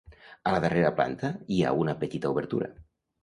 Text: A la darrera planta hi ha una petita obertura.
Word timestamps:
A 0.51 0.53
la 0.53 0.61
darrera 0.63 0.91
planta 0.99 1.31
hi 1.57 1.61
ha 1.67 1.75
una 1.81 1.97
petita 2.05 2.31
obertura. 2.37 2.73